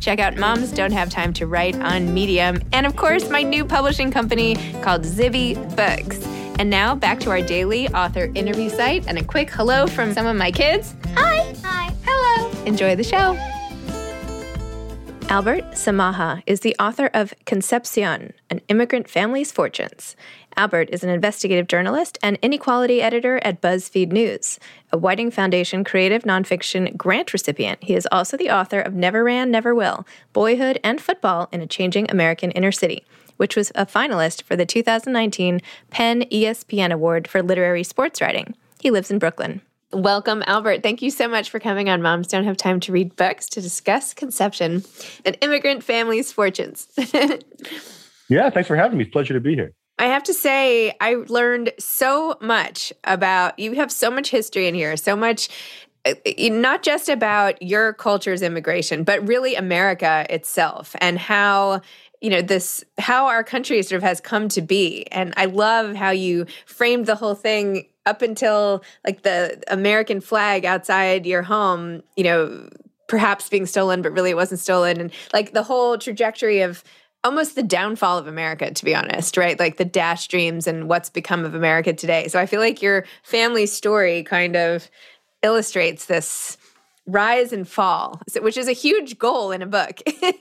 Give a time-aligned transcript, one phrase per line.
[0.00, 2.60] Check out Moms Don't Have Time to Write on Medium.
[2.72, 6.24] And of course, my new publishing company called Zibby Books.
[6.58, 10.26] And now back to our daily author interview site and a quick hello from some
[10.26, 10.94] of my kids.
[11.14, 11.54] Hi.
[11.62, 11.92] Hi.
[12.04, 12.64] Hello.
[12.64, 13.36] Enjoy the show.
[15.30, 20.16] Albert Samaha is the author of Concepcion, An Immigrant Family's Fortunes.
[20.58, 24.58] Albert is an investigative journalist and inequality editor at BuzzFeed News,
[24.90, 27.84] a Whiting Foundation creative nonfiction grant recipient.
[27.84, 31.66] He is also the author of Never Ran, Never Will Boyhood and Football in a
[31.68, 33.04] Changing American Inner City,
[33.36, 38.56] which was a finalist for the 2019 PEN ESPN Award for Literary Sports Writing.
[38.80, 39.60] He lives in Brooklyn.
[39.92, 40.82] Welcome, Albert.
[40.82, 43.60] Thank you so much for coming on Moms Don't Have Time to Read Books to
[43.60, 44.82] discuss Concepcion
[45.24, 46.88] and immigrant families' fortunes.
[48.28, 49.04] yeah, thanks for having me.
[49.04, 49.72] Pleasure to be here.
[49.98, 54.74] I have to say, I learned so much about you have so much history in
[54.74, 55.48] here, so much
[56.04, 61.80] uh, not just about your culture's immigration, but really America itself and how
[62.20, 65.06] you know this how our country sort of has come to be.
[65.12, 70.64] And i love how you framed the whole thing up until like the american flag
[70.64, 72.68] outside your home you know
[73.08, 75.00] perhaps being stolen but really it wasn't stolen.
[75.00, 76.84] And like the whole trajectory of
[77.24, 79.58] almost the downfall of America, to be honest, right?
[79.58, 82.28] Like the dash dreams and what's become of America today.
[82.28, 84.88] So I feel like your family story kind of
[85.42, 86.56] illustrates this
[87.08, 90.00] rise and fall, which is a huge goal in a book.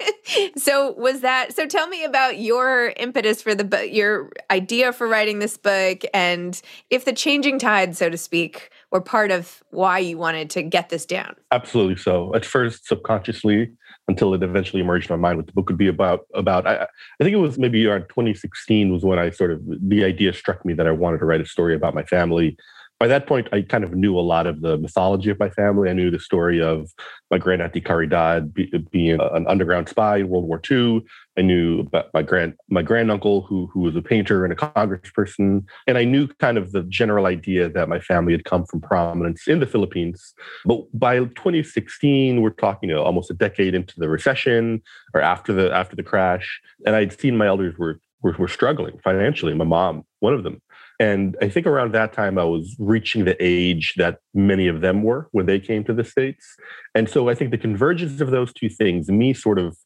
[0.57, 5.39] so was that so tell me about your impetus for the your idea for writing
[5.39, 10.17] this book and if the changing tide so to speak were part of why you
[10.17, 11.35] wanted to get this down.
[11.51, 12.35] Absolutely so.
[12.35, 13.71] At first subconsciously
[14.07, 16.84] until it eventually emerged in my mind what the book would be about about I,
[17.19, 20.66] I think it was maybe around 2016 was when I sort of the idea struck
[20.66, 22.57] me that I wanted to write a story about my family
[23.00, 25.90] by that point, I kind of knew a lot of the mythology of my family.
[25.90, 26.90] I knew the story of
[27.29, 31.06] my grand auntie Caridad be, being an underground spy in World War II.
[31.37, 35.63] I knew about my grand my granduncle who who was a painter and a congressperson,
[35.85, 39.47] and I knew kind of the general idea that my family had come from prominence
[39.47, 40.33] in the Philippines.
[40.65, 44.81] But by 2016, we're talking you know, almost a decade into the recession
[45.13, 48.97] or after the after the crash, and I'd seen my elders were were, were struggling
[49.03, 49.53] financially.
[49.53, 50.61] My mom, one of them,
[50.99, 55.03] and I think around that time, I was reaching the age that many of them
[55.03, 56.55] were when they came to the States.
[56.95, 59.77] And so I think the convergence of those two things, me sort of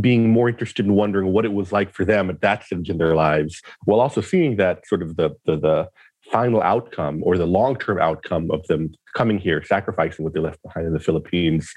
[0.00, 2.98] being more interested in wondering what it was like for them at that stage in
[2.98, 5.88] their lives, while also seeing that sort of the, the, the
[6.32, 10.86] final outcome or the long-term outcome of them coming here, sacrificing what they left behind
[10.86, 11.72] in the Philippines,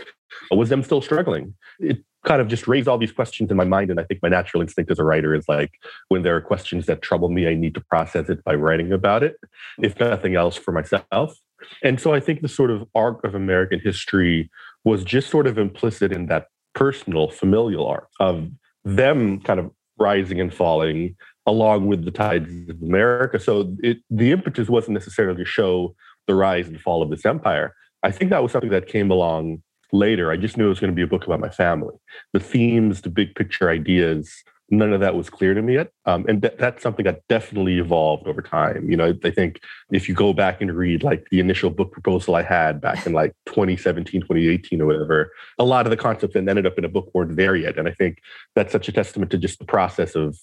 [0.51, 1.53] was them still struggling.
[1.79, 3.91] It kind of just raised all these questions in my mind.
[3.91, 5.71] And I think my natural instinct as a writer is like,
[6.09, 9.23] when there are questions that trouble me, I need to process it by writing about
[9.23, 9.35] it,
[9.81, 11.37] if nothing else for myself.
[11.83, 14.49] And so I think the sort of arc of American history
[14.83, 16.47] was just sort of implicit in that
[16.77, 18.47] personal, familial arc of
[18.85, 21.15] them kind of rising and falling
[21.47, 23.39] along with the tides of America.
[23.39, 25.95] So it, the impetus wasn't necessarily to show
[26.27, 27.73] the rise and fall of this empire.
[28.03, 30.31] I think that was something that came along later.
[30.31, 31.95] I just knew it was going to be a book about my family.
[32.33, 34.31] The themes, the big picture ideas,
[34.69, 35.91] none of that was clear to me yet.
[36.05, 38.89] Um, and th- that's something that definitely evolved over time.
[38.89, 39.61] You know, I think
[39.91, 43.13] if you go back and read like the initial book proposal I had back in
[43.13, 46.89] like 2017, 2018 or whatever, a lot of the concepts that ended up in a
[46.89, 47.77] book weren't there yet.
[47.77, 48.19] And I think
[48.55, 50.37] that's such a testament to just the process of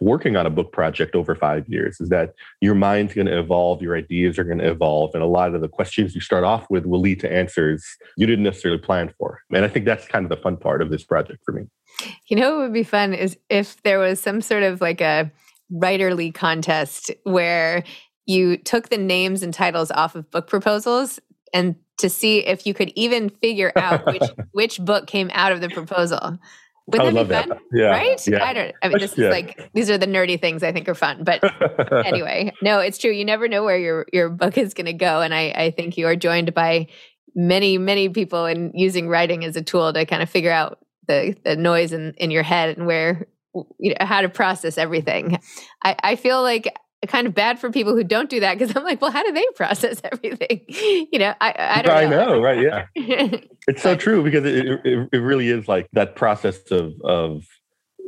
[0.00, 3.82] working on a book project over five years is that your mind's going to evolve,
[3.82, 6.66] your ideas are going to evolve, and a lot of the questions you start off
[6.70, 7.84] with will lead to answers
[8.16, 9.40] you didn't necessarily plan for.
[9.52, 11.62] And I think that's kind of the fun part of this project for me.
[12.28, 15.30] You know what would be fun is if there was some sort of like a
[15.72, 17.84] writerly contest where
[18.26, 21.18] you took the names and titles off of book proposals
[21.52, 24.22] and to see if you could even figure out which
[24.52, 26.38] which book came out of the proposal.
[26.88, 27.48] Wouldn't that be fun?
[27.50, 27.58] That.
[27.70, 27.86] Yeah.
[27.88, 28.26] Right?
[28.26, 28.44] Yeah.
[28.44, 29.26] I don't I mean this yeah.
[29.26, 31.22] is like these are the nerdy things I think are fun.
[31.22, 31.42] But
[32.06, 33.10] anyway, no, it's true.
[33.10, 35.20] You never know where your your book is gonna go.
[35.20, 36.86] And I, I think you are joined by
[37.34, 41.36] many, many people in using writing as a tool to kind of figure out the
[41.44, 43.26] the noise in, in your head and where
[43.78, 45.38] you know how to process everything.
[45.82, 46.74] I, I feel like
[47.06, 49.32] kind of bad for people who don't do that because I'm like, well, how do
[49.32, 50.64] they process everything?
[50.68, 51.96] you know, I, I don't.
[51.96, 52.26] I know.
[52.26, 52.60] know, right?
[52.60, 52.86] Yeah,
[53.68, 57.44] it's so true because it, it, it really is like that process of of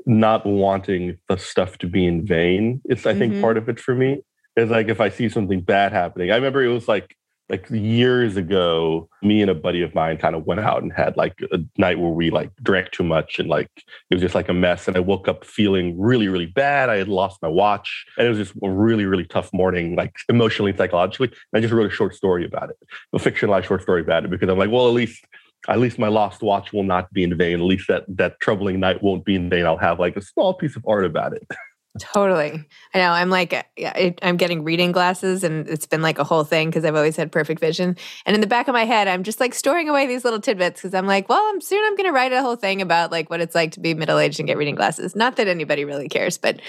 [0.06, 2.80] not wanting the stuff to be in vain.
[2.86, 3.42] It's I think mm-hmm.
[3.42, 4.22] part of it for me
[4.56, 6.30] is like if I see something bad happening.
[6.30, 7.16] I remember it was like
[7.50, 11.16] like years ago, me and a buddy of mine kind of went out and had
[11.16, 13.68] like a night where we like drank too much and like
[14.08, 14.86] it was just like a mess.
[14.86, 16.88] And I woke up feeling really, really bad.
[16.88, 20.14] I had lost my watch and it was just a really, really tough morning, like
[20.28, 21.28] emotionally, psychologically.
[21.28, 22.76] And I just wrote a short story about it,
[23.12, 25.26] a fictionalized short story about it because I'm like, well, at least
[25.68, 27.56] at least my lost watch will not be in vain.
[27.56, 29.66] At least that that troubling night won't be in vain.
[29.66, 31.46] I'll have like a small piece of art about it.
[31.98, 32.64] Totally.
[32.94, 33.10] I know.
[33.10, 36.84] I'm like, uh, I'm getting reading glasses, and it's been like a whole thing because
[36.84, 37.96] I've always had perfect vision.
[38.24, 40.80] And in the back of my head, I'm just like storing away these little tidbits
[40.80, 43.28] because I'm like, well, I'm soon I'm going to write a whole thing about like
[43.28, 45.16] what it's like to be middle aged and get reading glasses.
[45.16, 46.60] Not that anybody really cares, but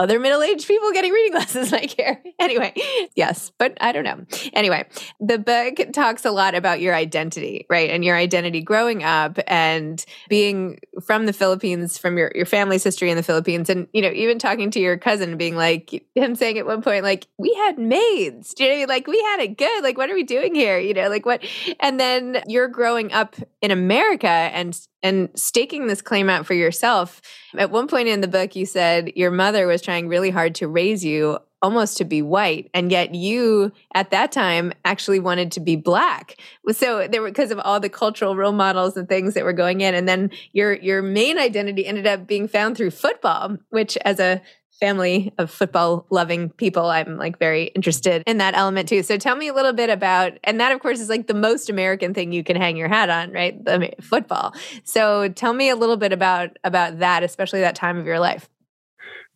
[0.00, 2.22] other middle-aged people getting reading glasses I care.
[2.40, 2.72] Anyway,
[3.14, 4.24] yes, but I don't know.
[4.54, 4.86] Anyway,
[5.20, 7.90] the book talks a lot about your identity, right?
[7.90, 13.10] And your identity growing up and being from the Philippines, from your, your family's history
[13.10, 13.68] in the Philippines.
[13.68, 17.04] And, you know, even talking to your cousin being like, him saying at one point,
[17.04, 18.54] like, we had maids.
[18.54, 18.88] Do you know what I mean?
[18.88, 19.82] Like, we had it good.
[19.84, 20.78] Like, what are we doing here?
[20.78, 21.44] You know, like what?
[21.78, 27.20] And then you're growing up in America and and staking this claim out for yourself.
[27.56, 30.68] At one point in the book, you said your mother was trying really hard to
[30.68, 35.60] raise you almost to be white and yet you at that time actually wanted to
[35.60, 36.40] be black
[36.72, 39.82] so there were because of all the cultural role models and things that were going
[39.82, 44.18] in and then your your main identity ended up being found through football which as
[44.18, 44.40] a
[44.80, 49.02] family of football loving people, I'm like very interested in that element too.
[49.02, 51.70] So tell me a little bit about, and that of course is like the most
[51.70, 53.62] American thing you can hang your hat on, right?
[53.64, 54.54] The football.
[54.84, 58.48] So tell me a little bit about about that, especially that time of your life.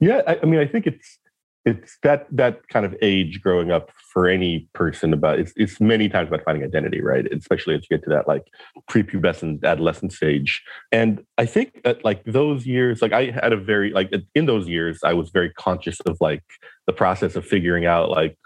[0.00, 1.18] Yeah, I, I mean, I think it's
[1.64, 6.08] it's that that kind of age growing up for any person about it's, it's many
[6.08, 8.46] times about finding identity right especially as you get to that like
[8.90, 10.62] prepubescent adolescent stage
[10.92, 14.68] and i think that like those years like i had a very like in those
[14.68, 16.42] years i was very conscious of like
[16.86, 18.36] the process of figuring out like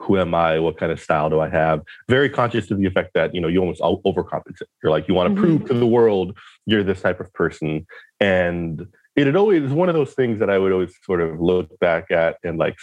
[0.00, 0.58] who am I?
[0.58, 1.82] What kind of style do I have?
[2.08, 4.62] Very conscious of the effect that you know you almost overcompensate.
[4.82, 5.58] You're like you want to mm-hmm.
[5.58, 7.86] prove to the world you're this type of person,
[8.18, 8.86] and
[9.16, 12.10] it had always one of those things that I would always sort of look back
[12.10, 12.76] at and like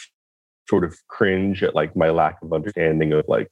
[0.70, 3.50] sort of cringe at like my lack of understanding of like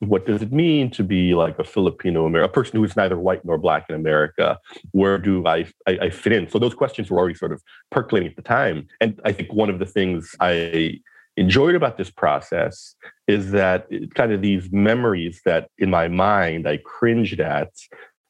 [0.00, 3.18] what does it mean to be like a Filipino American, a person who is neither
[3.18, 4.58] white nor black in America?
[4.92, 6.48] Where do I, I, I fit in?
[6.48, 8.86] So those questions were already sort of percolating at the time.
[9.00, 11.00] And I think one of the things I
[11.36, 12.94] enjoyed about this process
[13.26, 17.70] is that kind of these memories that in my mind I cringed at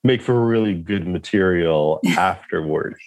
[0.04, 2.98] make for really good material afterwards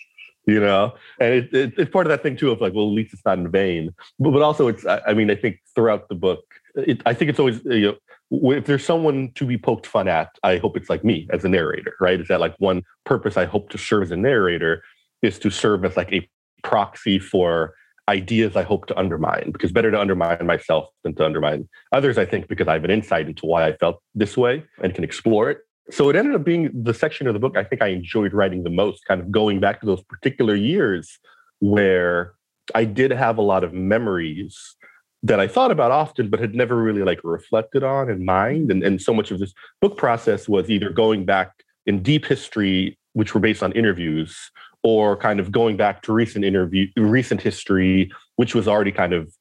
[0.46, 0.94] you know?
[1.20, 3.26] And it, it, it's part of that thing too of like well at least it's
[3.26, 3.94] not in vain.
[4.20, 6.44] But, but also it's I, I mean i think throughout the book
[6.76, 7.98] it, i think it's always you
[8.32, 11.44] know if there's someone to be poked fun at i hope it's like me as
[11.44, 12.20] a narrator right?
[12.20, 14.84] Is that like one purpose i hope to serve as a narrator
[15.22, 16.28] is to serve as like a
[16.64, 17.76] proxy for
[18.10, 22.26] ideas i hope to undermine because better to undermine myself than to undermine others i
[22.26, 25.50] think because i have an insight into why i felt this way and can explore
[25.50, 25.60] it
[25.92, 28.64] so it ended up being the section of the book I think I enjoyed writing
[28.64, 31.20] the most, kind of going back to those particular years
[31.60, 32.34] where
[32.74, 34.76] I did have a lot of memories
[35.24, 38.72] that I thought about often, but had never really like reflected on in mind.
[38.72, 41.52] And, and so much of this book process was either going back
[41.86, 44.36] in deep history, which were based on interviews,
[44.84, 49.32] or kind of going back to recent interview, recent history, which was already kind of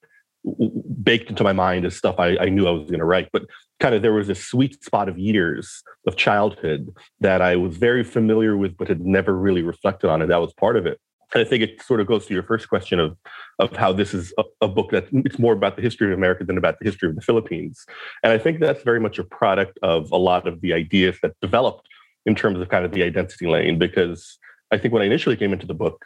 [1.02, 3.28] baked into my mind as stuff I, I knew I was going to write.
[3.32, 3.44] But
[3.78, 8.04] kind of there was a sweet spot of years of childhood that I was very
[8.04, 11.00] familiar with, but had never really reflected on, and that was part of it.
[11.32, 13.16] And I think it sort of goes to your first question of
[13.58, 16.44] of how this is a, a, book that it's more about the history of America
[16.44, 17.84] than about the history of the Philippines.
[18.22, 21.34] And I think that's very much a product of a lot of the ideas that
[21.40, 21.86] developed
[22.26, 23.78] in terms of kind of the identity lane.
[23.78, 24.38] Because
[24.72, 26.04] I think when I initially came into the book,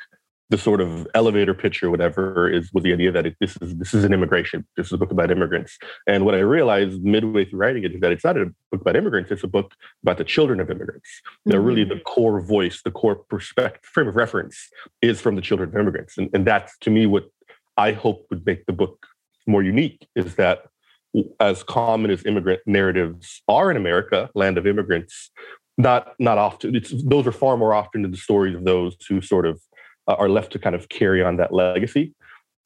[0.50, 3.76] the sort of elevator pitch or whatever is was the idea that it, this is
[3.76, 4.66] this is an immigration.
[4.76, 5.78] This is a book about immigrants.
[6.06, 8.96] And what I realized midway through writing it is that it's not a book about
[8.96, 9.30] immigrants.
[9.30, 9.72] It's a book
[10.02, 11.08] about the children of immigrants.
[11.08, 11.50] Mm-hmm.
[11.50, 14.68] They're really the core voice, the core perspective, frame of reference
[15.00, 16.18] is from the children of immigrants.
[16.18, 17.24] And, and that's to me what
[17.76, 19.06] I hope would make the book
[19.46, 20.64] more unique is that
[21.40, 25.30] as common as immigrant narratives are in America, land of immigrants,
[25.78, 26.74] not not often.
[26.74, 29.60] It's those are far more often the stories of those who sort of
[30.08, 32.14] uh, are left to kind of carry on that legacy.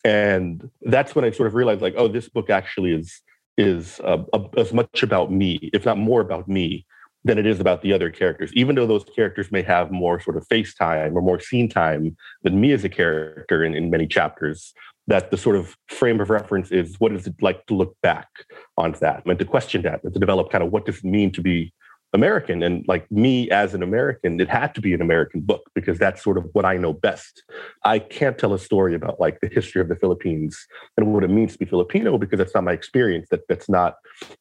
[0.04, 3.20] And that's when I sort of realized, like, oh, this book actually is
[3.56, 4.22] is uh,
[4.56, 6.86] as much about me, if not more about me,
[7.24, 8.52] than it is about the other characters.
[8.54, 12.16] Even though those characters may have more sort of face time or more scene time
[12.44, 14.72] than me as a character in, in many chapters,
[15.08, 18.28] that the sort of frame of reference is what is it like to look back
[18.76, 21.32] on that and to question that and to develop kind of what does it mean
[21.32, 21.72] to be
[22.14, 22.62] American.
[22.62, 26.22] And like me as an American, it had to be an American book because that's
[26.22, 27.42] sort of what I know best.
[27.84, 31.28] I can't tell a story about like the history of the Philippines and what it
[31.28, 33.28] means to be Filipino because that's not my experience.
[33.30, 33.96] That that's not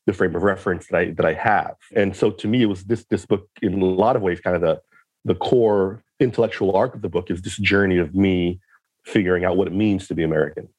[0.05, 1.75] the frame of reference that I that I have.
[1.95, 4.55] And so to me, it was this this book in a lot of ways kind
[4.55, 4.81] of the
[5.25, 8.59] the core intellectual arc of the book is this journey of me
[9.03, 10.69] figuring out what it means to be American.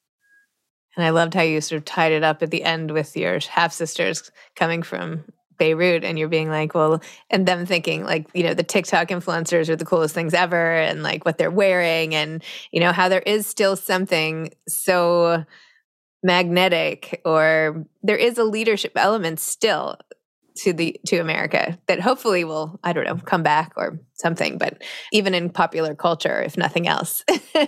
[0.95, 3.39] And I loved how you sort of tied it up at the end with your
[3.39, 5.23] half sisters coming from
[5.59, 9.69] Beirut and you're being like, well, and them thinking like, you know, the TikTok influencers
[9.69, 13.21] are the coolest things ever and like what they're wearing and, you know, how there
[13.21, 15.45] is still something so
[16.23, 19.97] magnetic or there is a leadership element still
[20.63, 24.81] to the to America that hopefully will I don't know come back or something but
[25.11, 27.23] even in popular culture if nothing else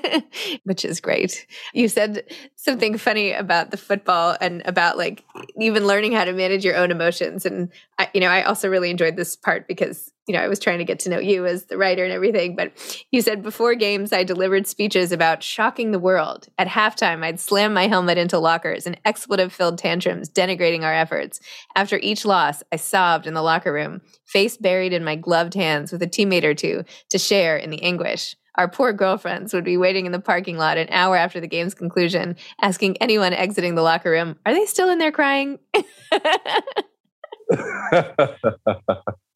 [0.64, 1.46] which is great.
[1.74, 2.24] You said
[2.56, 5.24] something funny about the football and about like
[5.58, 7.46] even learning how to manage your own emotions.
[7.46, 10.60] And I, you know I also really enjoyed this part because you know, I was
[10.60, 12.72] trying to get to know you as the writer and everything, but
[13.12, 16.48] you said before games, I delivered speeches about shocking the world.
[16.58, 21.40] At halftime, I'd slam my helmet into lockers and expletive filled tantrums denigrating our efforts.
[21.76, 25.92] After each loss, I sobbed in the locker room, face buried in my gloved hands
[25.92, 28.36] with a teammate or two to share in the anguish.
[28.56, 31.74] Our poor girlfriends would be waiting in the parking lot an hour after the game's
[31.74, 35.58] conclusion, asking anyone exiting the locker room, Are they still in there crying?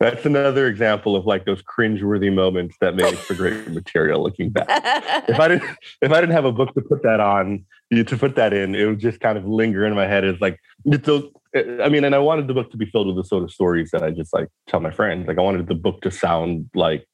[0.00, 4.66] That's another example of like those cringeworthy moments that make for great material looking back.
[5.28, 8.36] if I didn't if I didn't have a book to put that on, to put
[8.36, 10.24] that in, it would just kind of linger in my head.
[10.24, 13.16] It's like it's those I mean, and I wanted the book to be filled with
[13.16, 15.26] the sort of stories that I just like tell my friends.
[15.26, 17.06] Like I wanted the book to sound like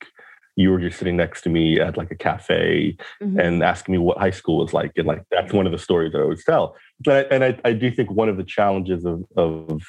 [0.56, 3.38] you were just sitting next to me at like a cafe mm-hmm.
[3.38, 4.92] and asking me what high school was like.
[4.96, 6.76] And like that's one of the stories that I always tell.
[7.06, 9.82] And I, and I, I do think one of the challenges of, of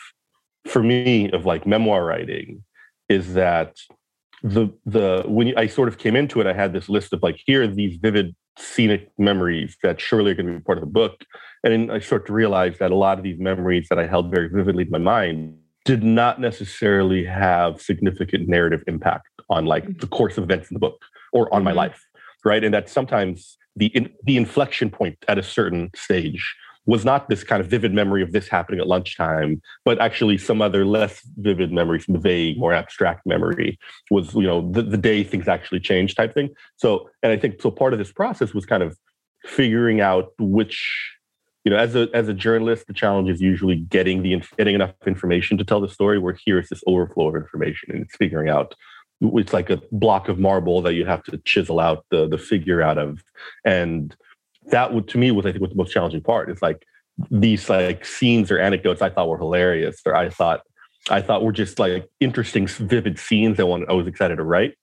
[0.65, 2.63] for me of like memoir writing
[3.09, 3.77] is that
[4.43, 7.39] the the when I sort of came into it, I had this list of like
[7.45, 10.91] here are these vivid scenic memories that surely are going to be part of the
[10.91, 11.23] book,
[11.63, 14.31] and then I start to realize that a lot of these memories that I held
[14.31, 19.99] very vividly in my mind did not necessarily have significant narrative impact on like mm-hmm.
[19.99, 21.77] the course of events in the book or on my mm-hmm.
[21.77, 22.03] life,
[22.43, 22.63] right?
[22.63, 27.43] And that sometimes the in, the inflection point at a certain stage was not this
[27.43, 31.71] kind of vivid memory of this happening at lunchtime, but actually some other less vivid
[31.71, 33.79] memory, some vague, more abstract memory
[34.11, 36.49] was, you know, the, the day things actually changed type thing.
[36.75, 38.97] So, and I think so part of this process was kind of
[39.43, 41.11] figuring out which,
[41.63, 44.93] you know, as a as a journalist, the challenge is usually getting the getting enough
[45.07, 46.19] information to tell the story.
[46.19, 48.75] Where here is this overflow of information, and it's figuring out
[49.21, 52.81] it's like a block of marble that you have to chisel out the the figure
[52.81, 53.23] out of
[53.63, 54.15] and
[54.71, 56.49] that would to me was I think was the most challenging part.
[56.49, 56.85] It's like
[57.31, 60.61] these like scenes or anecdotes I thought were hilarious, or I thought
[61.09, 64.75] I thought were just like interesting, vivid scenes that one I was excited to write,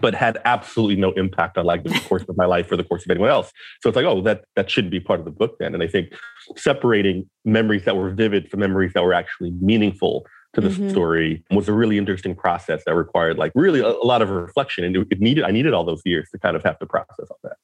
[0.00, 3.04] but had absolutely no impact on like the course of my life or the course
[3.04, 3.52] of anyone else.
[3.82, 5.74] So it's like, oh, that that shouldn't be part of the book then.
[5.74, 6.12] And I think
[6.56, 10.88] separating memories that were vivid from memories that were actually meaningful to the mm-hmm.
[10.88, 14.84] story was a really interesting process that required like really a, a lot of reflection.
[14.84, 17.26] And it, it needed I needed all those years to kind of have to process
[17.30, 17.56] all that.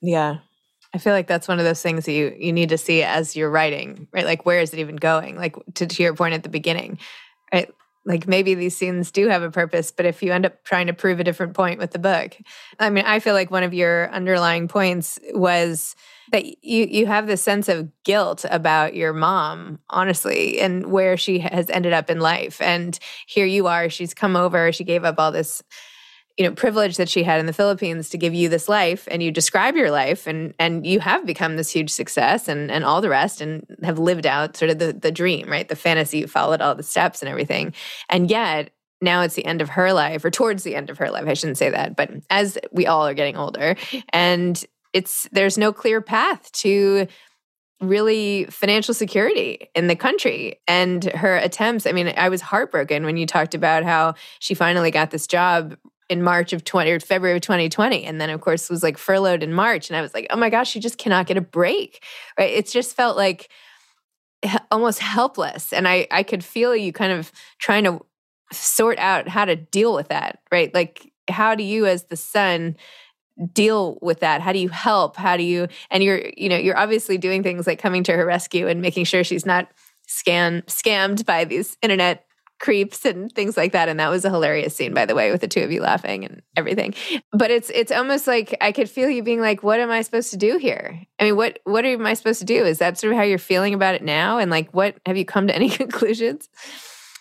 [0.00, 0.38] Yeah,
[0.96, 3.36] I feel like that's one of those things that you you need to see as
[3.36, 4.24] you're writing, right?
[4.24, 5.36] Like where is it even going?
[5.36, 6.98] Like to, to your point at the beginning,
[7.52, 7.70] right?
[8.06, 10.94] Like maybe these scenes do have a purpose, but if you end up trying to
[10.94, 12.38] prove a different point with the book,
[12.78, 15.96] I mean, I feel like one of your underlying points was
[16.32, 21.40] that you you have this sense of guilt about your mom honestly and where she
[21.40, 25.16] has ended up in life and here you are she's come over she gave up
[25.18, 25.62] all this
[26.36, 29.22] you know privilege that she had in the Philippines to give you this life and
[29.22, 33.00] you describe your life and and you have become this huge success and and all
[33.00, 35.68] the rest and have lived out sort of the the dream right?
[35.68, 37.72] The fantasy you followed all the steps and everything.
[38.08, 41.10] And yet now it's the end of her life or towards the end of her
[41.10, 43.76] life i shouldn't say that but as we all are getting older
[44.08, 44.64] and
[44.94, 47.06] it's there's no clear path to
[47.80, 50.58] really financial security in the country.
[50.66, 54.90] And her attempts i mean i was heartbroken when you talked about how she finally
[54.90, 55.76] got this job
[56.08, 59.42] in march of 20 or february of 2020 and then of course was like furloughed
[59.42, 62.02] in march and i was like oh my gosh she just cannot get a break
[62.38, 62.52] right?
[62.52, 63.50] It's just felt like
[64.70, 68.00] almost helpless and i i could feel you kind of trying to
[68.52, 70.72] sort out how to deal with that right?
[70.72, 72.76] Like how do you as the son
[73.52, 74.40] deal with that?
[74.40, 75.16] How do you help?
[75.16, 78.24] How do you and you're you know you're obviously doing things like coming to her
[78.24, 79.68] rescue and making sure she's not
[80.06, 82.25] scan scammed by these internet
[82.58, 83.88] creeps and things like that.
[83.88, 86.24] And that was a hilarious scene by the way with the two of you laughing
[86.24, 86.94] and everything.
[87.32, 90.30] But it's it's almost like i could feel you being like what am i supposed
[90.30, 91.00] to do here?
[91.18, 92.64] I mean what what am i supposed to do?
[92.64, 94.38] Is that sort of how you're feeling about it now?
[94.38, 96.48] And like what have you come to any conclusions?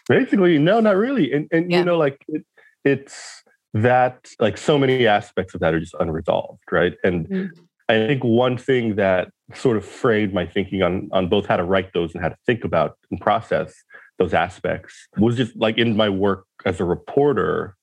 [0.08, 1.32] Basically no not really.
[1.32, 1.80] And and yeah.
[1.80, 2.46] you know like it,
[2.84, 6.94] it's that like so many aspects of that are just unresolved right?
[7.04, 7.62] And mm-hmm.
[7.90, 11.64] i think one thing that sort of framed my thinking on on both how to
[11.64, 13.84] write those and how to think about and process
[14.18, 17.76] those aspects was just like in my work as a reporter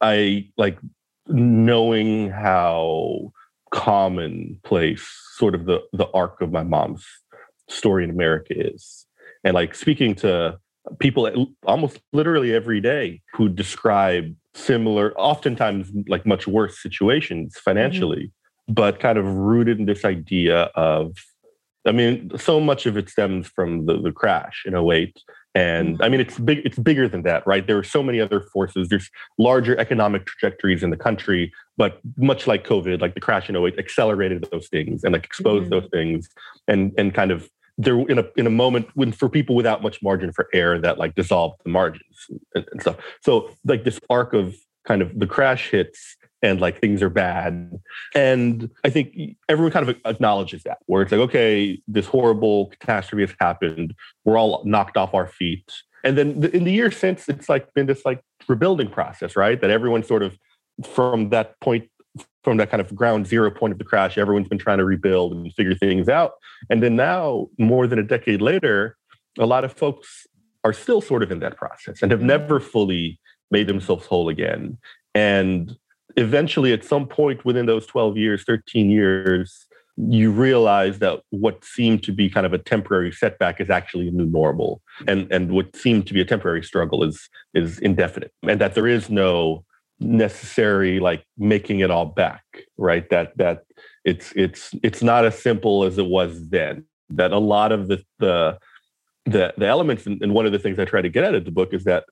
[0.00, 0.78] i like
[1.28, 3.32] knowing how
[3.72, 7.06] commonplace sort of the the arc of my mom's
[7.68, 9.06] story in america is
[9.44, 10.58] and like speaking to
[10.98, 18.74] people almost literally every day who describe similar, oftentimes like much worse situations financially, mm-hmm.
[18.74, 21.16] but kind of rooted in this idea of,
[21.86, 25.16] I mean, so much of it stems from the, the crash in 08.
[25.54, 26.02] And mm-hmm.
[26.02, 27.66] I mean, it's big, it's bigger than that, right?
[27.66, 28.88] There are so many other forces.
[28.88, 33.56] There's larger economic trajectories in the country, but much like COVID, like the crash in
[33.56, 35.80] 08 accelerated those things and like exposed mm-hmm.
[35.80, 36.28] those things
[36.68, 40.02] and, and kind of there in a in a moment when for people without much
[40.02, 42.96] margin for error that like dissolved the margins and, and, stuff.
[43.22, 44.54] So like this arc of
[44.84, 47.80] kind of the crash hits and like things are bad.
[48.14, 53.22] And I think everyone kind of acknowledges that, where it's like, okay, this horrible catastrophe
[53.22, 53.94] has happened.
[54.24, 55.70] We're all knocked off our feet.
[56.02, 59.60] And then in the years since, it's like been this like rebuilding process, right?
[59.60, 60.38] That everyone sort of
[60.82, 61.88] from that point
[62.42, 65.32] from that kind of ground zero point of the crash, everyone's been trying to rebuild
[65.32, 66.32] and figure things out.
[66.70, 68.96] And then now, more than a decade later,
[69.38, 70.26] a lot of folks
[70.64, 74.78] are still sort of in that process and have never fully made themselves whole again.
[75.14, 75.76] And
[76.16, 82.02] eventually, at some point within those 12 years, 13 years, you realize that what seemed
[82.04, 84.80] to be kind of a temporary setback is actually a new normal.
[85.06, 88.32] And, and what seemed to be a temporary struggle is, is indefinite.
[88.42, 89.64] And that there is no
[90.00, 92.42] necessary like making it all back
[92.78, 93.64] right that that
[94.04, 98.02] it's it's it's not as simple as it was then that a lot of the
[98.18, 98.58] the
[99.26, 101.50] the, the elements and, one of the things i try to get out of the
[101.50, 102.04] book is that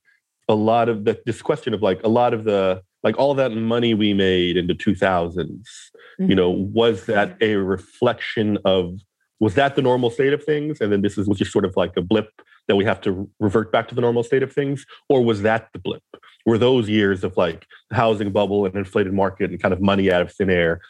[0.50, 3.52] a lot of the this question of like a lot of the like all that
[3.52, 6.28] money we made in the 2000s mm-hmm.
[6.28, 8.98] you know was that a reflection of
[9.40, 10.80] was that the normal state of things?
[10.80, 12.30] And then this is was just sort of like a blip
[12.66, 14.84] that we have to revert back to the normal state of things?
[15.08, 16.02] Or was that the blip?
[16.44, 20.22] Were those years of like housing bubble and inflated market and kind of money out
[20.22, 20.80] of thin air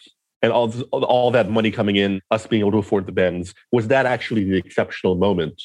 [0.41, 3.89] and all, all that money coming in us being able to afford the Benz was
[3.89, 5.61] that actually the exceptional moment?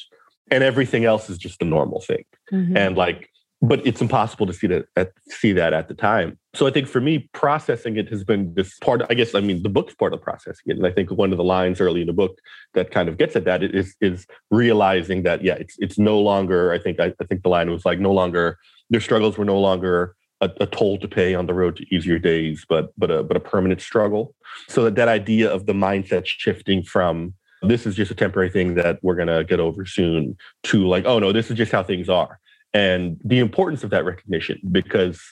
[0.50, 2.24] And everything else is just the normal thing.
[2.52, 2.76] Mm-hmm.
[2.76, 3.30] and like
[3.62, 6.38] but it's impossible to see that at, see that at the time.
[6.54, 9.02] So I think for me, processing it has been this part.
[9.08, 11.38] I guess I mean the book's part of processing it, and I think one of
[11.38, 12.38] the lines early in the book
[12.74, 16.72] that kind of gets at that is is realizing that yeah, it's it's no longer.
[16.72, 18.58] I think I, I think the line was like no longer
[18.90, 22.18] their struggles were no longer a, a, toll to pay on the road to easier
[22.18, 24.34] days, but but a but a permanent struggle.
[24.68, 28.74] So that that idea of the mindset shifting from this is just a temporary thing
[28.74, 32.08] that we're gonna get over soon to like oh no, this is just how things
[32.08, 32.38] are
[32.74, 35.22] and the importance of that recognition because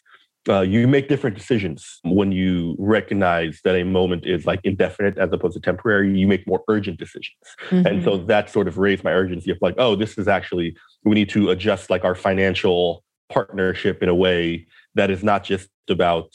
[0.49, 5.33] uh, you make different decisions when you recognize that a moment is like indefinite as
[5.33, 7.37] opposed to temporary you make more urgent decisions
[7.69, 7.87] mm-hmm.
[7.87, 10.75] and so that sort of raised my urgency of like oh this is actually
[11.05, 15.69] we need to adjust like our financial partnership in a way that is not just
[15.89, 16.29] about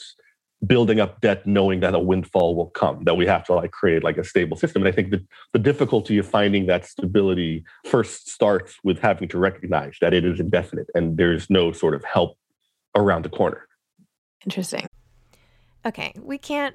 [0.66, 4.02] building up debt knowing that a windfall will come that we have to like create
[4.02, 4.82] like a stable system.
[4.82, 9.38] And i think that the difficulty of finding that stability first starts with having to
[9.38, 12.36] recognize that it is indefinite and there's no sort of help
[12.96, 13.68] around the corner.
[14.44, 14.86] Interesting.
[15.86, 16.74] Okay we can't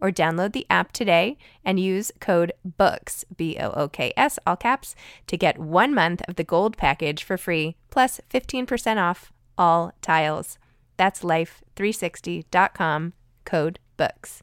[0.00, 4.56] or download the app today and use code BOOKS, B O O K S, all
[4.56, 4.94] caps,
[5.26, 10.58] to get one month of the gold package for free, plus 15% off all tiles.
[10.96, 13.12] That's life360.com,
[13.44, 14.42] code BOOKS.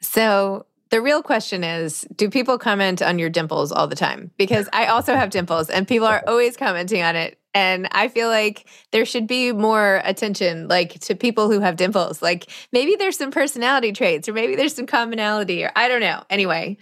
[0.00, 4.30] So, the real question is do people comment on your dimples all the time?
[4.36, 8.28] Because I also have dimples and people are always commenting on it and I feel
[8.28, 12.22] like there should be more attention like to people who have dimples.
[12.22, 16.22] Like maybe there's some personality traits or maybe there's some commonality or I don't know.
[16.28, 16.76] Anyway,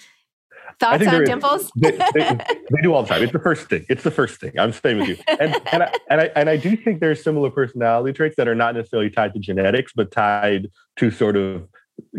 [0.80, 1.70] thoughts on dimples?
[1.76, 2.38] They, they,
[2.74, 3.22] they, do all the time.
[3.22, 3.84] It's the first thing.
[3.88, 4.58] It's the first thing.
[4.58, 5.16] I'm staying with you.
[5.28, 8.54] And, and, I, and, I, and I do think there's similar personality traits that are
[8.54, 11.66] not necessarily tied to genetics, but tied to sort of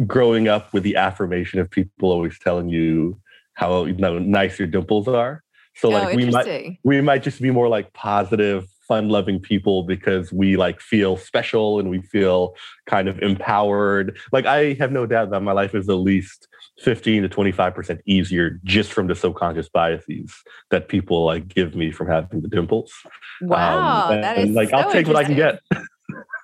[0.06, 3.20] growing up with the affirmation of people always telling you
[3.54, 5.44] how nice your dimples are.
[5.76, 10.32] So like oh, we might we might just be more like positive, fun-loving people because
[10.34, 14.18] we like feel special and we feel kind of empowered.
[14.32, 16.48] Like I have no doubt that my life is at least
[16.80, 20.34] 15 to 25% easier just from the subconscious biases
[20.70, 22.94] that people like give me from having the dimples.
[23.42, 24.08] Wow.
[24.08, 25.62] Um, and, that is and, like so I'll take what I can get.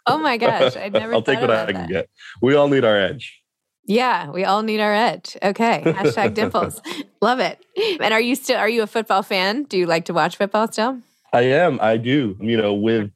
[0.08, 0.76] Oh my gosh.
[0.76, 1.74] I never I'll take what I that.
[1.74, 2.10] can get.
[2.42, 3.42] We all need our edge.
[3.88, 5.38] Yeah, we all need our edge.
[5.44, 5.82] Okay.
[5.86, 6.82] Hashtag dimples.
[7.22, 7.64] Love it.
[8.02, 9.64] And are you still are you a football fan?
[9.64, 11.02] Do you like to watch football still?
[11.34, 11.80] I am.
[11.82, 12.36] I do.
[12.40, 13.12] You know, with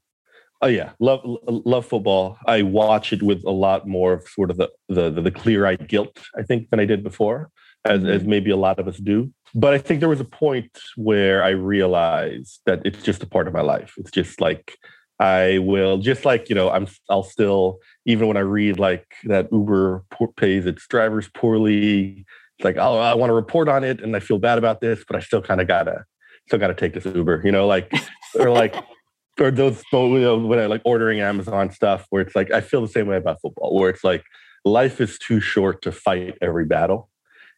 [0.62, 2.38] oh yeah, love love football.
[2.46, 5.66] I watch it with a lot more of sort of the the the, the clear
[5.66, 7.50] eyed guilt, I think, than I did before,
[7.86, 8.10] as mm-hmm.
[8.10, 9.32] as maybe a lot of us do.
[9.56, 13.48] But I think there was a point where I realized that it's just a part
[13.48, 13.96] of my life.
[13.98, 14.78] It's just like
[15.20, 19.50] I will just like you know I'm I'll still even when I read like that
[19.52, 20.06] Uber
[20.38, 22.26] pays its drivers poorly.
[22.58, 25.04] It's like oh I want to report on it and I feel bad about this,
[25.06, 26.06] but I still kind of gotta
[26.48, 27.42] still gotta take this Uber.
[27.44, 27.92] You know like
[28.36, 28.76] or like
[29.40, 32.82] or those you know, when I like ordering Amazon stuff where it's like I feel
[32.82, 34.24] the same way about football where it's like
[34.64, 37.10] life is too short to fight every battle.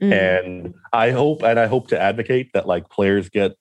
[0.01, 0.13] Mm.
[0.13, 3.53] And I hope and I hope to advocate that like players get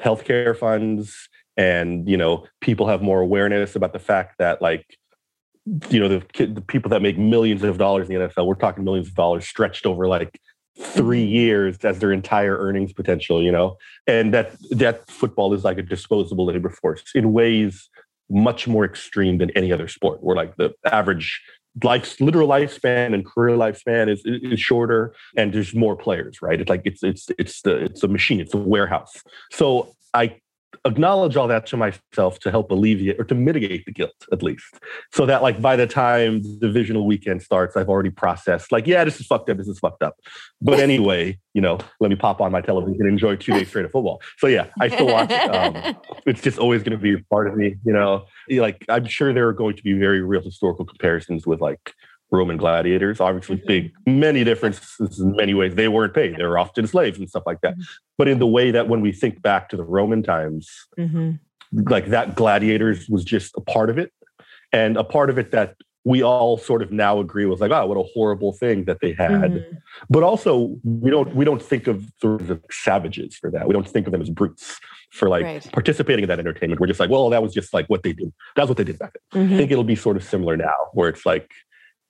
[0.00, 4.98] healthcare funds and you know people have more awareness about the fact that like
[5.90, 8.84] you know the, the people that make millions of dollars in the NFL we're talking
[8.84, 10.40] millions of dollars stretched over like
[10.78, 11.32] 3 mm-hmm.
[11.32, 13.76] years as their entire earnings potential you know?
[14.06, 17.88] And that that football is like a disposable labor force in ways
[18.30, 21.42] much more extreme than any other sport where like the average
[21.84, 26.60] life literal lifespan and career lifespan is, is shorter and there's more players right?
[26.60, 29.22] It's like it's it's it's the it's a machine it's a warehouse.
[29.52, 30.36] So i
[30.84, 34.80] acknowledge all that to myself to help alleviate or to mitigate the guilt at least.
[35.12, 39.04] So that like by the time the divisional weekend starts i've already processed like yeah
[39.04, 40.16] this is fucked up this is fucked up.
[40.60, 43.84] But anyway you know let me pop on my television and enjoy two days straight
[43.84, 44.20] of football.
[44.38, 47.56] So yeah i still watch um, it's just always going to be a part of
[47.56, 48.26] me you know?
[48.50, 51.94] Like i'm sure there are going to be very real historical comparisons with like
[52.32, 53.66] Roman gladiators, obviously mm-hmm.
[53.66, 55.74] big, many differences in many ways.
[55.74, 56.36] They weren't paid.
[56.38, 57.74] They were often slaves and stuff like that.
[57.74, 57.82] Mm-hmm.
[58.18, 61.32] But in the way that when we think back to the Roman times, mm-hmm.
[61.88, 64.12] like that gladiators was just a part of it.
[64.72, 67.86] And a part of it that we all sort of now agree was like, oh,
[67.86, 69.30] what a horrible thing that they had.
[69.30, 69.76] Mm-hmm.
[70.10, 73.68] But also we don't we don't think of the savages for that.
[73.68, 75.72] We don't think of them as brutes for like right.
[75.72, 76.80] participating in that entertainment.
[76.80, 78.32] We're just like, well, that was just like what they did.
[78.56, 79.52] That's what they did back then.
[79.52, 81.50] I think it'll be sort of similar now, where it's like,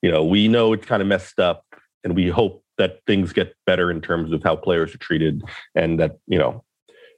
[0.03, 1.65] you know, we know it's kind of messed up.
[2.03, 5.41] and we hope that things get better in terms of how players are treated,
[5.73, 6.63] and that you know,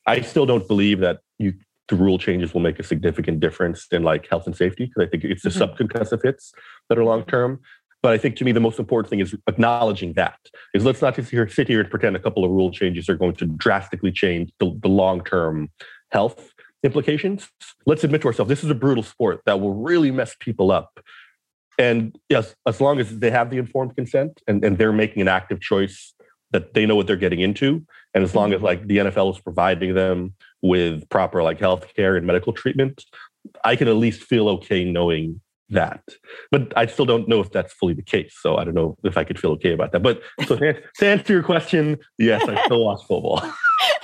[0.06, 1.54] I still don't believe that you
[1.88, 5.10] the rule changes will make a significant difference in like health and safety because I
[5.10, 5.84] think it's the mm-hmm.
[5.84, 6.54] subconcussive hits
[6.90, 7.60] that are long term.
[8.02, 10.38] But I think to me the most important thing is acknowledging that
[10.74, 13.18] is let's not just here, sit here and pretend a couple of rule changes are
[13.18, 15.70] going to drastically change the, the long term
[16.12, 16.52] health
[16.84, 17.50] implications.
[17.86, 21.00] Let's admit to ourselves this is a brutal sport that will really mess people up.
[21.78, 25.28] And yes, as long as they have the informed consent and, and they're making an
[25.28, 26.14] active choice
[26.52, 28.66] that they know what they're getting into, and as long as mm-hmm.
[28.66, 33.04] like the NFL is providing them with proper like healthcare and medical treatment,
[33.64, 36.04] I can at least feel okay knowing that.
[36.52, 38.36] But I still don't know if that's fully the case.
[38.40, 40.02] So I don't know if I could feel okay about that.
[40.02, 43.42] But so to answer your question, yes, I still watch football.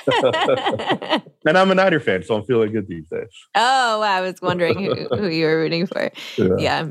[1.45, 3.29] and I'm a Niner fan, so I'm feeling good these days.
[3.55, 6.11] Oh, I was wondering who, who you were rooting for.
[6.37, 6.47] Yeah.
[6.57, 6.89] yeah.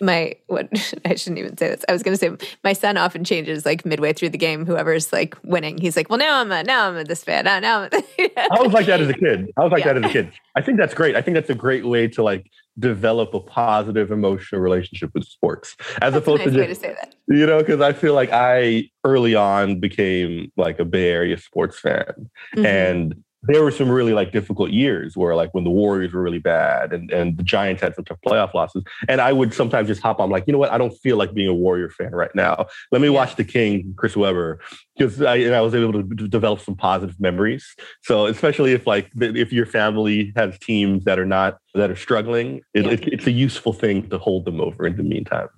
[0.00, 0.68] My what
[1.04, 1.84] I shouldn't even say this.
[1.88, 4.66] I was going to say my son often changes like midway through the game.
[4.66, 7.44] Whoever's like winning, he's like, "Well, now I'm a now I'm a this fan.
[7.44, 9.50] Now, now I was like that as a kid.
[9.56, 9.94] I was like yeah.
[9.94, 10.32] that as a kid.
[10.56, 11.16] I think that's great.
[11.16, 15.76] I think that's a great way to like develop a positive emotional relationship with sports
[16.02, 16.96] as That's opposed nice to just, to
[17.28, 21.78] you know because i feel like i early on became like a bay area sports
[21.78, 22.66] fan mm-hmm.
[22.66, 26.38] and there were some really like difficult years where like when the Warriors were really
[26.38, 28.84] bad and, and the Giants had some tough playoff losses.
[29.08, 31.34] And I would sometimes just hop on like, you know what, I don't feel like
[31.34, 32.66] being a Warrior fan right now.
[32.90, 34.60] Let me watch the King, Chris Webber,
[34.96, 37.74] because I, I was able to develop some positive memories.
[38.02, 42.62] So especially if like if your family has teams that are not that are struggling,
[42.72, 42.92] it, yeah.
[42.92, 45.48] it, it's a useful thing to hold them over in the meantime.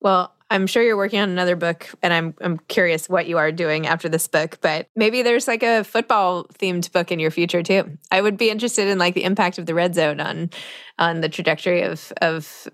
[0.00, 3.50] Well, I'm sure you're working on another book, and I'm I'm curious what you are
[3.50, 4.58] doing after this book.
[4.60, 7.96] But maybe there's like a football themed book in your future too.
[8.10, 10.50] I would be interested in like the impact of the red zone on
[10.98, 12.68] on the trajectory of of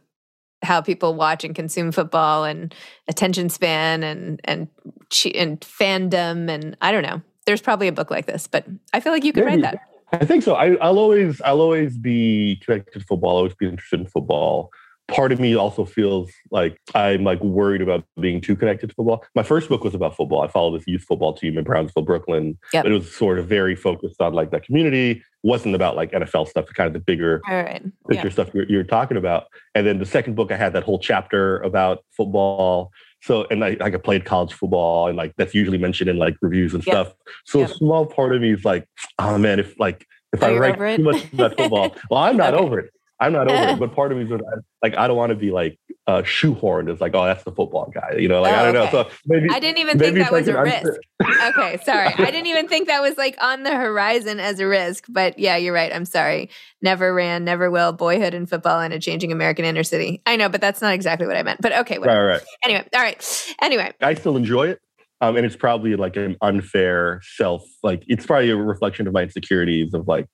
[0.62, 2.74] how people watch and consume football and
[3.06, 4.66] attention span and and
[5.32, 7.22] and fandom and I don't know.
[7.46, 9.62] There's probably a book like this, but I feel like you could maybe.
[9.62, 9.80] write that.
[10.10, 10.54] I think so.
[10.54, 13.30] I, will always I'll always be connected to football.
[13.30, 14.72] I'll always be interested in football
[15.08, 19.24] part of me also feels like I'm like worried about being too connected to football.
[19.34, 20.42] My first book was about football.
[20.42, 22.58] I followed this youth football team in Brownsville, Brooklyn.
[22.72, 22.84] Yep.
[22.84, 25.22] It was sort of very focused on like that community.
[25.42, 27.82] wasn't about like NFL stuff, kind of the bigger right.
[28.08, 29.46] picture stuff you're, you're, talking about.
[29.74, 32.92] And then the second book, I had that whole chapter about football.
[33.22, 36.36] So and I like I played college football and like that's usually mentioned in like
[36.42, 36.94] reviews and yep.
[36.94, 37.14] stuff.
[37.46, 37.70] So yep.
[37.70, 38.86] a small part of me is like,
[39.18, 42.62] oh man, if like if I write too much about football, well, I'm not okay.
[42.62, 42.92] over it.
[43.20, 44.40] I'm not over it, but part of me is
[44.82, 47.90] like I don't want to be like uh, shoehorned as like oh that's the football
[47.92, 48.40] guy, you know?
[48.40, 48.96] Like oh, I don't okay.
[48.96, 49.04] know.
[49.04, 50.92] So maybe I didn't even think that was a risk.
[51.22, 55.04] okay, sorry, I didn't even think that was like on the horizon as a risk.
[55.08, 55.92] But yeah, you're right.
[55.94, 56.50] I'm sorry.
[56.80, 57.92] Never ran, never will.
[57.92, 60.22] Boyhood and football in a changing American inner city.
[60.26, 61.60] I know, but that's not exactly what I meant.
[61.60, 62.26] But okay, whatever.
[62.26, 62.42] Right, right.
[62.64, 63.54] Anyway, all right.
[63.60, 64.80] Anyway, I still enjoy it.
[65.20, 69.22] Um, and it's probably like an unfair self like it's probably a reflection of my
[69.22, 70.28] insecurities of like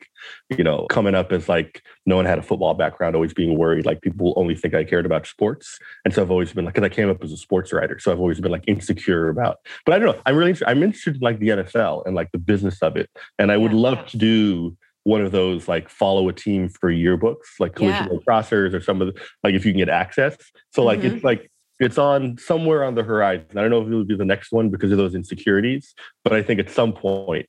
[0.50, 3.86] you know coming up as like no one had a football background always being worried
[3.86, 6.84] like people only think i cared about sports and so i've always been like because
[6.84, 9.94] i came up as a sports writer so i've always been like insecure about but
[9.94, 12.82] i don't know i'm really i'm interested in like the nfl and like the business
[12.82, 16.32] of it and i would yeah, love to do one of those like follow a
[16.32, 18.18] team for yearbooks like collision yeah.
[18.26, 20.36] crossers or some of the like if you can get access
[20.72, 21.16] so like mm-hmm.
[21.16, 23.46] it's like it's on somewhere on the horizon.
[23.52, 26.42] I don't know if it'll be the next one because of those insecurities, but I
[26.42, 27.46] think at some point,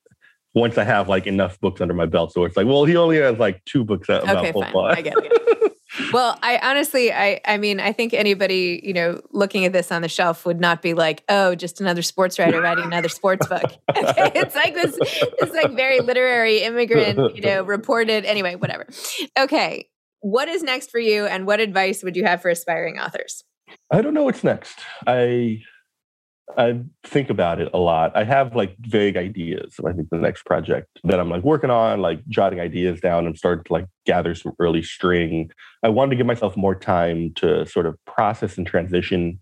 [0.54, 3.18] once I have like enough books under my belt, so it's like, well, he only
[3.18, 4.88] has like two books about okay, football.
[4.90, 4.98] Fine.
[4.98, 5.74] I get it.
[6.14, 10.02] well, I honestly, I, I mean, I think anybody, you know, looking at this on
[10.02, 13.64] the shelf would not be like, oh, just another sports writer writing another sports book.
[13.96, 14.32] Okay?
[14.36, 18.26] it's like this, it's like very literary immigrant, you know, reported.
[18.26, 18.88] Anyway, whatever.
[19.38, 19.90] Okay,
[20.22, 23.44] what is next for you, and what advice would you have for aspiring authors?
[23.91, 24.80] I don't know what's next.
[25.08, 25.62] I
[26.58, 28.15] I think about it a lot.
[28.15, 29.75] I have like vague ideas.
[29.86, 33.38] I think the next project that I'm like working on, like jotting ideas down and
[33.38, 35.49] starting to like gather some early string.
[35.84, 39.39] I wanted to give myself more time to sort of process and transition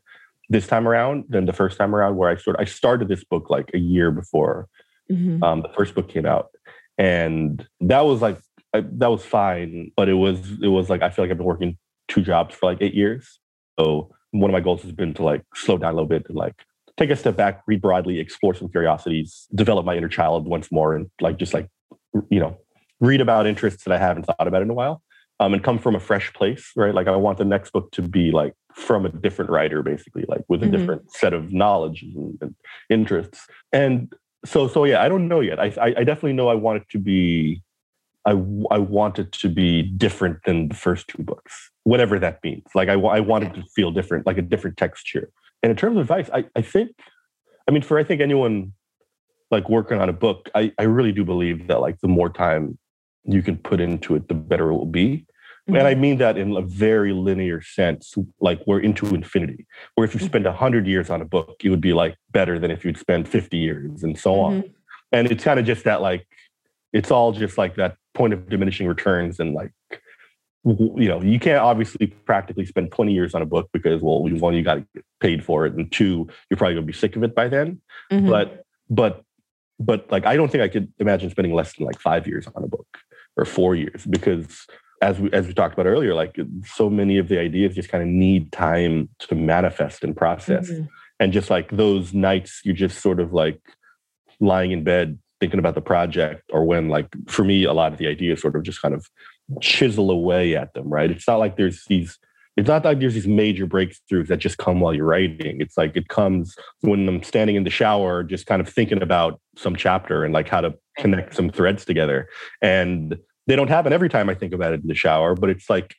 [0.49, 3.23] this time around than the first time around, where I sort of I started this
[3.23, 4.67] book like a year before
[5.11, 5.43] mm-hmm.
[5.43, 6.49] um, the first book came out,
[6.97, 8.39] and that was like
[8.73, 11.45] I, that was fine, but it was it was like I feel like I've been
[11.45, 13.39] working two jobs for like eight years,
[13.77, 16.55] one of my goals has been to like slow down a little bit and like
[16.97, 20.95] take a step back, read broadly, explore some curiosities, develop my inner child once more,
[20.95, 21.69] and like just like
[22.29, 22.57] you know
[22.99, 25.01] read about interests that I haven't thought about in a while,
[25.39, 26.93] um, and come from a fresh place, right?
[26.93, 30.43] Like I want the next book to be like from a different writer, basically, like
[30.47, 30.77] with a mm-hmm.
[30.77, 32.55] different set of knowledge and, and,
[32.89, 33.45] interests.
[33.71, 34.13] And
[34.45, 35.59] so, so yeah, I don't know yet.
[35.59, 37.61] I, I, I definitely know I want it to be
[38.25, 42.63] I, I want it to be different than the first two books, whatever that means.
[42.73, 45.29] Like I, I wanted to feel different, like a different texture
[45.61, 46.91] And in terms of advice, I, I think,
[47.67, 48.73] I mean, for I think anyone
[49.51, 52.77] like working on a book, I, I really do believe that like the more time
[53.25, 55.25] you can put into it, the better it will be.
[55.67, 55.75] Mm-hmm.
[55.75, 56.01] And I mm-hmm.
[56.01, 59.65] mean that in a very linear sense, like we're into infinity.
[59.95, 62.71] Where if you spend 100 years on a book, it would be like better than
[62.71, 64.55] if you'd spend 50 years and so mm-hmm.
[64.55, 64.73] on.
[65.11, 66.25] And it's kind of just that, like,
[66.91, 69.39] it's all just like that point of diminishing returns.
[69.39, 69.71] And like,
[70.63, 74.55] you know, you can't obviously practically spend 20 years on a book because, well, one,
[74.55, 75.73] you got to get paid for it.
[75.73, 77.81] And two, you're probably going to be sick of it by then.
[78.11, 78.29] Mm-hmm.
[78.29, 79.23] But, but,
[79.79, 82.63] but like, I don't think I could imagine spending less than like five years on
[82.63, 82.99] a book
[83.35, 84.67] or four years because
[85.03, 88.01] as we as we talked about earlier, like so many of the ideas just kind
[88.01, 90.69] of need time to manifest and process.
[90.69, 90.85] Mm-hmm.
[91.19, 93.59] And just like those nights, you're just sort of like
[94.39, 97.97] lying in bed thinking about the project, or when like for me, a lot of
[97.97, 99.05] the ideas sort of just kind of
[99.59, 101.11] chisel away at them, right?
[101.11, 102.17] It's not like there's these
[102.55, 105.59] it's not like there's these major breakthroughs that just come while you're writing.
[105.59, 109.41] It's like it comes when I'm standing in the shower, just kind of thinking about
[109.57, 112.29] some chapter and like how to connect some threads together.
[112.61, 115.69] And they don't happen every time I think about it in the shower, but it's
[115.69, 115.95] like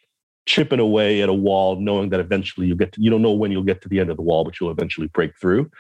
[0.47, 3.51] chipping away at a wall, knowing that eventually you get to, you don't know when
[3.51, 5.71] you'll get to the end of the wall, but you'll eventually break through.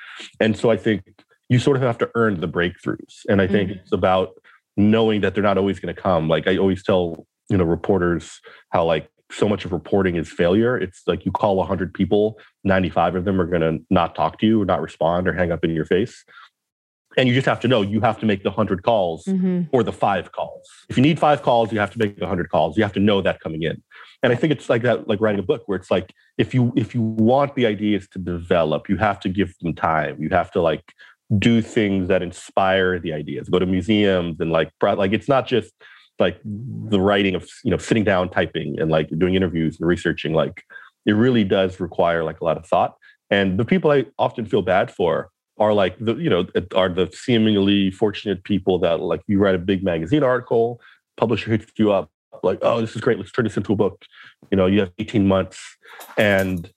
[0.40, 1.04] And so I think
[1.48, 3.20] you sort of have to earn the breakthroughs.
[3.28, 3.80] And I think mm-hmm.
[3.80, 4.30] it's about
[4.76, 6.28] knowing that they're not always going to come.
[6.28, 10.76] Like I always tell, you know, reporters how like so much of reporting is failure.
[10.76, 14.46] It's like you call 100 people, 95 of them are going to not talk to
[14.46, 16.24] you or not respond or hang up in your face
[17.16, 19.62] and you just have to know you have to make the 100 calls mm-hmm.
[19.72, 22.76] or the five calls if you need five calls you have to make 100 calls
[22.76, 23.82] you have to know that coming in
[24.22, 26.72] and i think it's like that like writing a book where it's like if you
[26.76, 30.50] if you want the ideas to develop you have to give them time you have
[30.50, 30.92] to like
[31.38, 33.48] do things that inspire the ideas.
[33.48, 35.72] Go to museums and like like it's not just
[36.18, 40.32] like the writing of you know sitting down typing and like doing interviews and researching
[40.32, 40.62] like
[41.06, 42.94] it really does require like a lot of thought.
[43.30, 47.10] And the people i often feel bad for are like the you know are the
[47.12, 50.80] seemingly fortunate people that like you write a big magazine article
[51.16, 52.10] publisher hits you up
[52.42, 53.18] like oh this is great.
[53.18, 54.04] Let's turn this into a book.
[54.50, 55.58] You know you have 18 months
[56.16, 56.70] and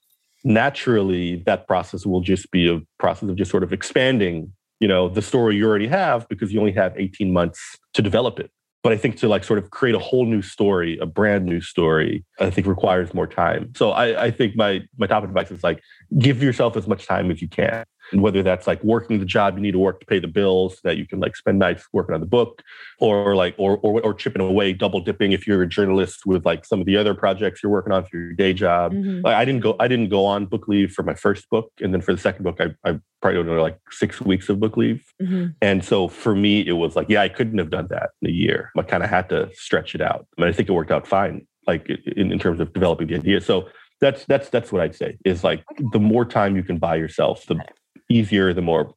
[0.48, 5.08] naturally that process will just be a process of just sort of expanding you know
[5.08, 8.50] the story you already have because you only have 18 months to develop it.
[8.82, 11.60] But i think to like sort of create a whole new story a brand new
[11.60, 13.72] story i think requires more time.
[13.76, 15.82] So i, I think my my top advice is like
[16.18, 19.60] give yourself as much time as you can whether that's like working the job you
[19.60, 22.14] need to work to pay the bills so that you can like spend nights working
[22.14, 22.62] on the book
[22.98, 26.64] or like or, or or chipping away double dipping if you're a journalist with like
[26.64, 28.92] some of the other projects you're working on for your day job.
[28.92, 29.20] Mm-hmm.
[29.22, 31.92] like i didn't go i didn't go on book leave for my first book and
[31.92, 34.76] then for the second book i, I probably don't know like six weeks of book
[34.76, 35.04] leave.
[35.20, 35.46] Mm-hmm.
[35.60, 38.32] and so for me it was like yeah i couldn't have done that in a
[38.32, 38.70] year.
[38.76, 40.26] I kind of had to stretch it out.
[40.36, 43.40] But i think it worked out fine like in, in terms of developing the idea.
[43.40, 43.68] So
[44.00, 47.44] that's that's that's what I'd say is like the more time you can buy yourself,
[47.46, 47.60] the
[48.08, 48.94] easier, the more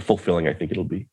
[0.00, 1.08] fulfilling I think it'll be.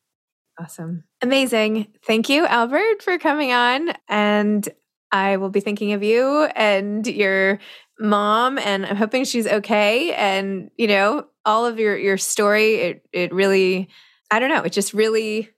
[0.58, 1.04] Awesome.
[1.22, 1.88] Amazing.
[2.04, 3.92] Thank you, Albert, for coming on.
[4.08, 4.66] And
[5.12, 7.58] I will be thinking of you and your
[7.98, 10.14] mom, and I'm hoping she's okay.
[10.14, 13.88] And, you know, all of your your story, it it really,
[14.30, 15.50] I don't know, it just really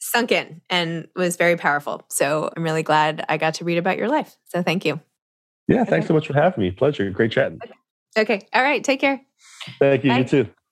[0.00, 2.04] sunk in and was very powerful.
[2.08, 4.36] So I'm really glad I got to read about your life.
[4.46, 5.00] So thank you.
[5.68, 6.08] Yeah, thanks okay.
[6.08, 6.70] so much for having me.
[6.70, 7.08] Pleasure.
[7.10, 7.60] Great chatting.
[7.62, 7.74] Okay.
[8.22, 8.48] okay.
[8.52, 8.82] All right.
[8.82, 9.20] Take care.
[9.78, 10.10] Thank you.
[10.10, 10.18] Bye.
[10.18, 10.48] You too.